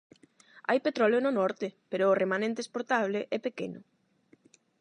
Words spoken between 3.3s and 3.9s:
é pequeno.